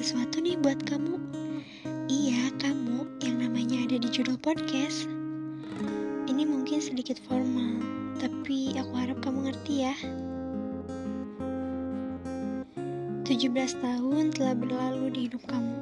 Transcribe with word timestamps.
sesuatu 0.00 0.40
nih 0.40 0.56
buat 0.60 0.80
kamu. 0.88 1.20
Iya, 2.08 2.56
kamu 2.56 3.20
yang 3.20 3.42
namanya 3.42 3.84
ada 3.84 3.96
di 4.00 4.08
judul 4.08 4.40
podcast. 4.40 5.04
Ini 6.24 6.48
mungkin 6.48 6.80
sedikit 6.80 7.20
formal, 7.28 7.84
tapi 8.16 8.72
aku 8.80 8.92
harap 8.96 9.18
kamu 9.20 9.52
ngerti 9.52 9.74
ya. 9.84 9.96
17 13.28 13.52
tahun 13.84 14.32
telah 14.32 14.56
berlalu 14.56 15.12
di 15.12 15.20
hidup 15.28 15.44
kamu. 15.48 15.76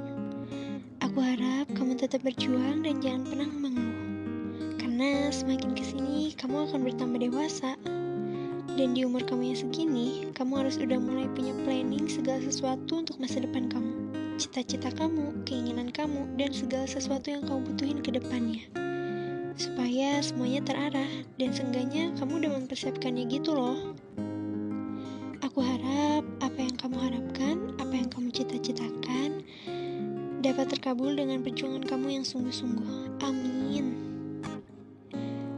Aku 1.06 1.18
harap 1.22 1.70
kamu 1.78 1.94
tetap 1.94 2.26
berjuang 2.26 2.82
dan 2.82 2.98
jangan 2.98 3.22
pernah 3.22 3.50
mengeluh. 3.54 4.02
Karena 4.82 5.30
semakin 5.30 5.78
ke 5.78 5.84
sini, 5.86 6.34
kamu 6.34 6.66
akan 6.66 6.80
bertambah 6.84 7.22
dewasa. 7.22 7.78
Dan 8.78 8.94
di 8.94 9.02
umur 9.02 9.26
kamu 9.26 9.50
yang 9.50 9.58
segini, 9.58 10.30
kamu 10.38 10.62
harus 10.62 10.78
udah 10.78 11.02
mulai 11.02 11.26
punya 11.34 11.50
planning 11.66 12.06
segala 12.06 12.38
sesuatu 12.38 13.02
untuk 13.02 13.18
masa 13.18 13.42
depan 13.42 13.66
kamu. 13.66 13.90
Cita-cita 14.38 14.94
kamu, 14.94 15.42
keinginan 15.42 15.90
kamu, 15.90 16.30
dan 16.38 16.54
segala 16.54 16.86
sesuatu 16.86 17.26
yang 17.26 17.42
kamu 17.42 17.74
butuhin 17.74 17.98
ke 18.06 18.14
depannya. 18.14 18.62
Supaya 19.58 20.22
semuanya 20.22 20.62
terarah, 20.62 21.10
dan 21.42 21.50
seenggaknya 21.50 22.14
kamu 22.22 22.38
udah 22.38 22.50
mempersiapkannya 22.54 23.26
gitu 23.26 23.58
loh. 23.58 23.98
Aku 25.42 25.58
harap 25.58 26.22
apa 26.38 26.58
yang 26.62 26.78
kamu 26.78 26.96
harapkan, 27.02 27.74
apa 27.82 27.94
yang 27.98 28.06
kamu 28.06 28.30
cita-citakan, 28.30 29.42
dapat 30.38 30.70
terkabul 30.70 31.18
dengan 31.18 31.42
perjuangan 31.42 31.82
kamu 31.82 32.22
yang 32.22 32.22
sungguh-sungguh. 32.22 33.26
Amin. 33.26 33.98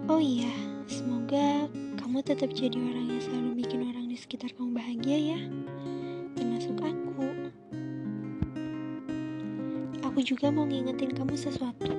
Oh 0.08 0.16
iya, 0.16 0.56
semoga 0.88 1.68
kamu 2.10 2.26
tetap 2.26 2.50
jadi 2.50 2.74
orang 2.74 3.06
yang 3.06 3.22
selalu 3.22 3.62
bikin 3.62 3.86
orang 3.86 4.10
di 4.10 4.18
sekitar 4.18 4.50
kamu 4.58 4.82
bahagia 4.82 5.14
ya. 5.30 5.40
Termasuk 6.34 6.82
aku. 6.82 7.22
Aku 10.10 10.18
juga 10.18 10.50
mau 10.50 10.66
ngingetin 10.66 11.14
kamu 11.14 11.38
sesuatu. 11.38 11.94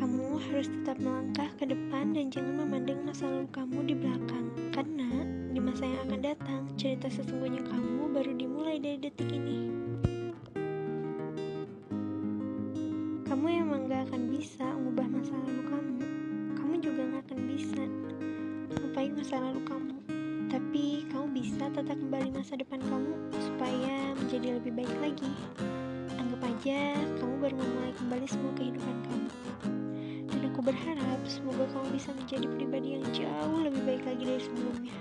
Kamu 0.00 0.40
harus 0.40 0.72
tetap 0.72 0.96
melangkah 1.04 1.52
ke 1.60 1.68
depan 1.68 2.16
dan 2.16 2.32
jangan 2.32 2.64
memandang 2.64 3.04
masa 3.04 3.28
lalu 3.28 3.44
kamu 3.52 3.92
di 3.92 3.94
belakang. 4.00 4.48
Karena 4.72 5.10
di 5.52 5.60
masa 5.60 5.84
yang 5.84 6.00
akan 6.08 6.20
datang, 6.24 6.60
cerita 6.80 7.12
sesungguhnya 7.12 7.60
kamu 7.60 8.08
baru 8.08 8.32
dimulai 8.40 8.80
dari 8.80 9.04
detik 9.04 9.36
ini. 9.36 9.68
Kamu 13.28 13.46
emang 13.52 13.84
gak 13.92 14.08
akan 14.08 14.32
bisa 14.32 14.65
masa 19.26 19.42
lalu 19.42 19.58
kamu. 19.66 19.96
Tapi 20.54 21.02
kamu 21.10 21.26
bisa 21.34 21.66
tata 21.74 21.98
kembali 21.98 22.30
masa 22.30 22.54
depan 22.54 22.78
kamu 22.78 23.10
supaya 23.42 24.14
menjadi 24.14 24.54
lebih 24.54 24.70
baik 24.78 24.94
lagi. 25.02 25.34
Anggap 26.14 26.46
aja 26.46 26.94
kamu 27.18 27.34
baru 27.42 27.58
memulai 27.58 27.90
kembali 27.98 28.26
semua 28.30 28.54
kehidupan 28.54 28.96
kamu. 29.02 29.30
Dan 30.30 30.40
aku 30.46 30.62
berharap 30.62 31.18
semoga 31.26 31.66
kamu 31.74 31.98
bisa 31.98 32.14
menjadi 32.14 32.46
pribadi 32.54 32.88
yang 33.02 33.06
jauh 33.10 33.66
lebih 33.66 33.82
baik 33.82 34.06
lagi 34.06 34.22
dari 34.30 34.42
sebelumnya. 34.46 34.94